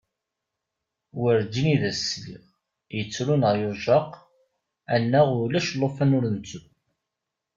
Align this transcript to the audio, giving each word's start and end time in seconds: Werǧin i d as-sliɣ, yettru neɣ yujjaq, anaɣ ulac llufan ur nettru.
Werǧin 1.19 1.67
i 1.73 1.77
d 1.81 1.83
as-sliɣ, 1.89 2.43
yettru 2.95 3.35
neɣ 3.41 3.53
yujjaq, 3.61 4.09
anaɣ 4.95 5.27
ulac 5.43 5.67
llufan 5.73 6.15
ur 6.17 6.25
nettru. 6.33 6.61